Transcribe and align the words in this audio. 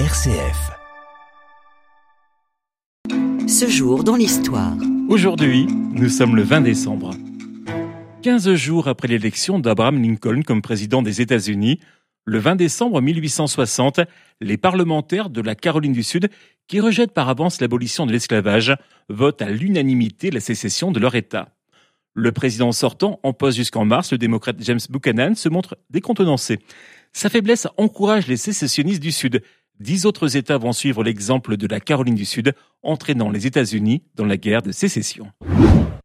RCF. 0.00 0.72
Ce 3.46 3.68
jour 3.68 4.02
dans 4.02 4.16
l'histoire. 4.16 4.74
Aujourd'hui, 5.08 5.68
nous 5.68 6.08
sommes 6.08 6.34
le 6.34 6.42
20 6.42 6.62
décembre. 6.62 7.12
15 8.22 8.54
jours 8.54 8.88
après 8.88 9.06
l'élection 9.06 9.60
d'Abraham 9.60 10.02
Lincoln 10.02 10.42
comme 10.42 10.62
président 10.62 11.00
des 11.00 11.20
États-Unis, 11.20 11.78
le 12.24 12.40
20 12.40 12.56
décembre 12.56 13.00
1860, 13.00 14.00
les 14.40 14.56
parlementaires 14.56 15.30
de 15.30 15.40
la 15.40 15.54
Caroline 15.54 15.92
du 15.92 16.02
Sud, 16.02 16.28
qui 16.66 16.80
rejettent 16.80 17.14
par 17.14 17.28
avance 17.28 17.60
l'abolition 17.60 18.04
de 18.04 18.10
l'esclavage, 18.10 18.74
votent 19.08 19.42
à 19.42 19.50
l'unanimité 19.50 20.32
la 20.32 20.40
sécession 20.40 20.90
de 20.90 20.98
leur 20.98 21.14
État. 21.14 21.50
Le 22.14 22.32
président 22.32 22.72
sortant, 22.72 23.20
en 23.22 23.32
poste 23.32 23.58
jusqu'en 23.58 23.84
mars, 23.84 24.10
le 24.10 24.18
démocrate 24.18 24.56
James 24.58 24.80
Buchanan, 24.90 25.36
se 25.36 25.48
montre 25.48 25.78
décontenancé. 25.90 26.58
Sa 27.12 27.30
faiblesse 27.30 27.68
encourage 27.76 28.26
les 28.26 28.36
sécessionnistes 28.36 29.02
du 29.02 29.12
Sud. 29.12 29.40
Dix 29.80 30.06
autres 30.06 30.36
États 30.36 30.56
vont 30.56 30.72
suivre 30.72 31.02
l'exemple 31.02 31.56
de 31.56 31.66
la 31.66 31.80
Caroline 31.80 32.14
du 32.14 32.24
Sud, 32.24 32.54
entraînant 32.84 33.28
les 33.28 33.48
États-Unis 33.48 34.04
dans 34.14 34.24
la 34.24 34.36
guerre 34.36 34.62
de 34.62 34.70
sécession. 34.70 35.26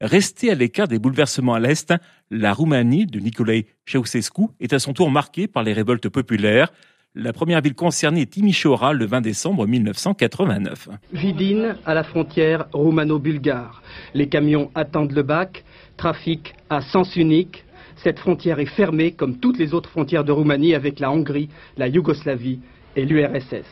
Restée 0.01 0.49
à 0.49 0.55
l'écart 0.55 0.87
des 0.87 0.97
bouleversements 0.97 1.53
à 1.53 1.59
l'Est, 1.59 1.93
la 2.31 2.51
Roumanie 2.51 3.05
de 3.05 3.19
Nicolae 3.19 3.65
Ceausescu 3.85 4.47
est 4.59 4.73
à 4.73 4.79
son 4.79 4.93
tour 4.93 5.11
marquée 5.11 5.47
par 5.47 5.61
les 5.61 5.73
révoltes 5.73 6.09
populaires. 6.09 6.73
La 7.13 7.31
première 7.31 7.61
ville 7.61 7.75
concernée 7.75 8.21
est 8.21 8.31
Timișoara 8.31 8.93
le 8.93 9.05
20 9.05 9.21
décembre 9.21 9.67
1989. 9.67 10.89
Vidin 11.13 11.75
à 11.85 11.93
la 11.93 12.03
frontière 12.03 12.65
roumano-bulgare. 12.73 13.83
Les 14.15 14.29
camions 14.29 14.71
attendent 14.73 15.11
le 15.11 15.21
bac, 15.21 15.63
trafic 15.95 16.55
à 16.71 16.81
sens 16.81 17.15
unique. 17.15 17.65
Cette 17.97 18.17
frontière 18.17 18.59
est 18.59 18.65
fermée 18.65 19.11
comme 19.11 19.37
toutes 19.37 19.59
les 19.59 19.75
autres 19.75 19.89
frontières 19.89 20.23
de 20.23 20.31
Roumanie 20.31 20.73
avec 20.73 20.99
la 20.99 21.11
Hongrie, 21.11 21.49
la 21.77 21.87
Yougoslavie 21.87 22.59
et 22.95 23.05
l'URSS. 23.05 23.65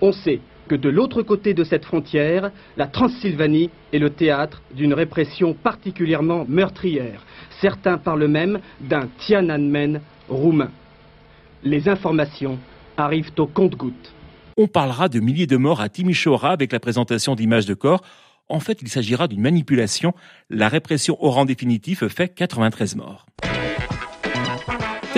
On 0.00 0.12
sait 0.12 0.40
que 0.68 0.74
de 0.74 0.88
l'autre 0.88 1.22
côté 1.22 1.54
de 1.54 1.64
cette 1.64 1.84
frontière, 1.84 2.50
la 2.76 2.86
Transylvanie 2.86 3.70
est 3.92 3.98
le 3.98 4.10
théâtre 4.10 4.62
d'une 4.74 4.92
répression 4.92 5.54
particulièrement 5.54 6.44
meurtrière. 6.48 7.24
Certains 7.60 7.96
parlent 7.96 8.28
même 8.28 8.60
d'un 8.80 9.08
Tiananmen 9.18 10.00
roumain 10.28 10.70
les 11.62 11.88
informations 11.88 12.58
arrivent 12.96 13.32
au 13.38 13.46
compte-gouttes. 13.46 14.14
On 14.56 14.66
parlera 14.66 15.08
de 15.08 15.20
milliers 15.20 15.46
de 15.46 15.56
morts 15.56 15.80
à 15.80 15.88
Timișoara 15.88 16.50
avec 16.50 16.72
la 16.72 16.80
présentation 16.80 17.34
d'images 17.34 17.66
de 17.66 17.74
corps. 17.74 18.02
En 18.48 18.60
fait, 18.60 18.80
il 18.82 18.88
s'agira 18.88 19.28
d'une 19.28 19.42
manipulation. 19.42 20.14
La 20.50 20.68
répression 20.68 21.16
au 21.22 21.30
rang 21.30 21.44
définitif 21.44 22.06
fait 22.08 22.34
93 22.34 22.96
morts. 22.96 23.26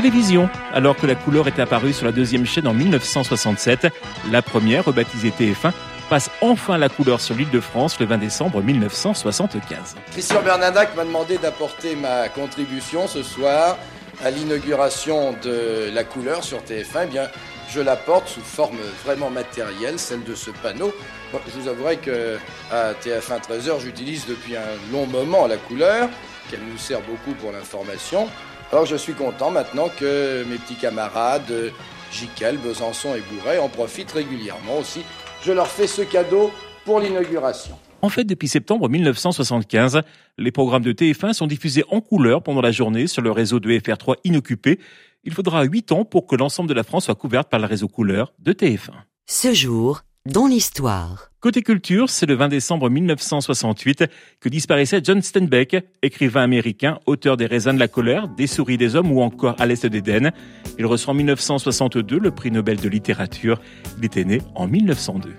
Télévision. 0.01 0.49
Alors 0.73 0.97
que 0.97 1.07
la 1.07 1.15
couleur 1.15 1.47
est 1.47 1.59
apparue 1.59 1.93
sur 1.93 2.07
la 2.07 2.13
deuxième 2.13 2.47
chaîne 2.47 2.67
en 2.67 2.73
1967, 2.73 3.89
la 4.31 4.41
première, 4.41 4.87
rebaptisée 4.87 5.29
TF1, 5.29 5.73
passe 6.09 6.31
enfin 6.41 6.79
la 6.79 6.89
couleur 6.89 7.21
sur 7.21 7.35
l'île 7.35 7.51
de 7.51 7.61
France 7.61 8.01
le 8.01 8.07
20 8.07 8.17
décembre 8.17 8.63
1975. 8.63 9.97
Christian 10.13 10.41
Bernadac 10.41 10.97
m'a 10.97 11.05
demandé 11.05 11.37
d'apporter 11.37 11.97
ma 11.97 12.31
contribution 12.31 13.09
ce 13.09 13.23
soir 13.23 13.77
à 14.25 14.31
l'inauguration 14.31 15.35
de 15.43 15.91
la 15.93 16.05
couleur 16.05 16.45
sur 16.45 16.61
TF1, 16.61 17.03
eh 17.05 17.07
bien, 17.07 17.29
je 17.69 17.81
la 17.83 17.97
porte 17.97 18.27
sous 18.27 18.41
forme 18.41 18.79
vraiment 19.05 19.29
matérielle, 19.29 19.99
celle 19.99 20.25
de 20.25 20.35
ce 20.35 20.51
panneau. 20.51 20.95
je 21.35 21.61
vous 21.61 21.69
avouerai 21.69 21.99
que 21.99 22.39
à 22.73 22.95
TF1 22.95 23.43
13h, 23.43 23.81
j'utilise 23.83 24.25
depuis 24.27 24.57
un 24.57 24.93
long 24.95 25.07
moment 25.07 25.47
la 25.47 25.59
couleur, 25.59 26.09
qu'elle 26.51 26.63
nous 26.73 26.79
sert 26.79 27.03
beaucoup 27.03 27.33
pour 27.39 27.53
l'information. 27.53 28.31
Alors 28.73 28.87
je 28.87 28.97
suis 28.97 29.15
content 29.15 29.51
maintenant 29.51 29.89
que 29.89 30.45
mes 30.49 30.57
petits 30.57 30.77
camarades 30.77 31.73
Jiquel, 32.13 32.59
Besançon 32.59 33.15
et 33.15 33.21
Bourret 33.21 33.59
en 33.59 33.69
profitent 33.69 34.13
régulièrement 34.13 34.79
aussi. 34.79 35.01
Je 35.43 35.53
leur 35.53 35.67
fais 35.67 35.87
ce 35.87 36.03
cadeau 36.03 36.53
pour 36.85 37.01
l'inauguration. 37.01 37.77
En 38.03 38.09
fait, 38.09 38.25
depuis 38.25 38.49
septembre 38.49 38.89
1975, 38.89 40.03
les 40.39 40.53
programmes 40.53 40.83
de 40.83 40.93
TF1 40.93 41.33
sont 41.33 41.47
diffusés 41.47 41.85
en 41.91 42.01
couleur 42.01 42.43
pendant 42.43 42.63
la 42.63 42.73
journée 42.73 43.07
sur 43.07 43.23
le 43.23 43.31
réseau 43.31 43.61
de 43.61 43.71
FR3 43.71 44.17
inoccupé. 44.25 44.79
Il 45.25 45.35
faudra 45.35 45.65
8 45.65 45.93
ans 45.93 46.05
pour 46.05 46.27
que 46.27 46.37
l'ensemble 46.37 46.69
de 46.69 46.75
la 46.75 46.83
France 46.83 47.05
soit 47.05 47.15
couverte 47.15 47.51
par 47.51 47.61
le 47.61 47.67
réseau 47.67 47.89
couleur 47.89 48.33
de 48.39 48.53
TF1. 48.53 48.93
Ce 49.27 49.53
jour, 49.53 50.03
dans 50.27 50.47
l'histoire. 50.47 51.31
Côté 51.41 51.63
culture, 51.63 52.11
c'est 52.11 52.27
le 52.27 52.35
20 52.35 52.49
décembre 52.49 52.91
1968 52.91 54.05
que 54.41 54.49
disparaissait 54.51 55.01
John 55.03 55.23
Steinbeck, 55.23 55.77
écrivain 56.03 56.43
américain, 56.43 56.99
auteur 57.07 57.39
des 57.39 57.47
raisins 57.47 57.73
de 57.73 57.79
la 57.79 57.89
colère, 57.89 58.29
des 58.29 58.47
souris 58.47 58.77
des 58.77 58.97
hommes 58.97 59.11
ou 59.11 59.23
encore 59.23 59.57
à 59.59 59.65
l'est 59.65 59.87
d'Éden. 59.87 60.33
Il 60.79 60.85
reçoit 60.85 61.13
en 61.13 61.17
1962 61.17 62.19
le 62.19 62.31
prix 62.31 62.51
Nobel 62.51 62.79
de 62.79 62.89
littérature. 62.89 63.61
Il 63.99 64.05
était 64.05 64.25
né 64.25 64.43
en 64.55 64.67
1902. 64.67 65.31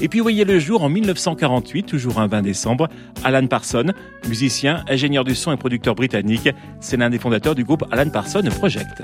Et 0.00 0.08
puis 0.08 0.20
voyez 0.20 0.44
le 0.44 0.58
jour 0.58 0.82
en 0.82 0.88
1948, 0.88 1.84
toujours 1.84 2.18
un 2.18 2.26
20 2.26 2.42
décembre, 2.42 2.88
Alan 3.24 3.46
Parsons, 3.46 3.92
musicien, 4.28 4.84
ingénieur 4.88 5.24
du 5.24 5.34
son 5.34 5.52
et 5.52 5.56
producteur 5.56 5.94
britannique, 5.94 6.48
c'est 6.80 6.96
l'un 6.96 7.10
des 7.10 7.18
fondateurs 7.18 7.54
du 7.54 7.64
groupe 7.64 7.84
Alan 7.90 8.10
Parsons 8.10 8.42
Project. 8.58 9.02